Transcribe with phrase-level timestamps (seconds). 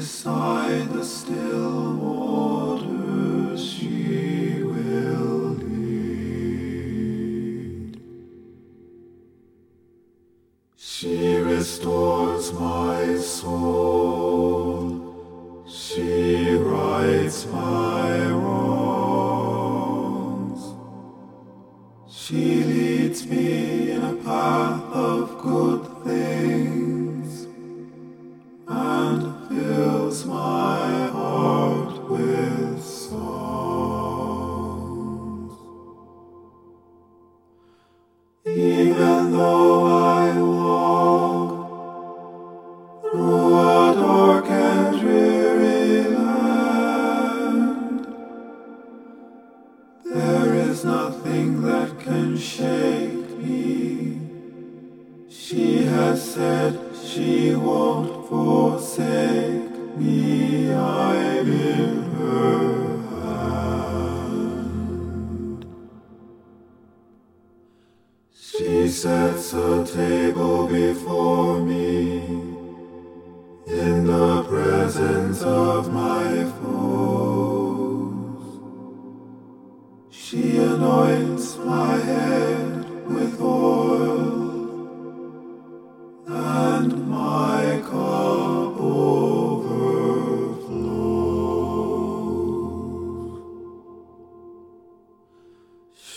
[0.00, 2.19] beside the still waters.
[11.70, 14.98] Restores my soul.
[15.68, 19.14] She rights my wrongs.
[22.08, 27.46] She leads me in a path of good things
[28.66, 30.49] and fills my
[56.16, 60.72] Said she won't forsake me.
[60.72, 62.96] I've in her
[64.20, 64.50] hand.
[68.34, 72.18] She sets a table before me
[73.66, 78.44] in the presence of my foes.
[80.10, 81.79] She anoints my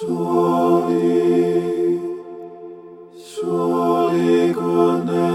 [0.00, 2.00] soli
[3.14, 5.29] soli con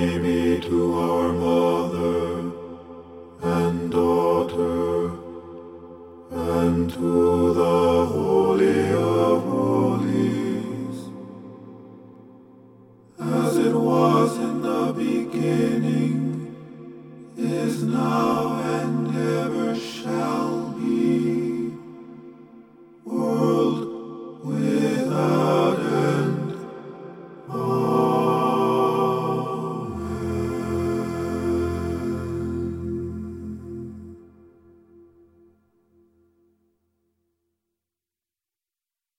[0.00, 2.52] Glory be to our Mother
[3.42, 5.10] and Daughter
[6.30, 10.98] and to the Holy of Holies,
[13.20, 16.56] as it was in the beginning,
[17.36, 18.29] is now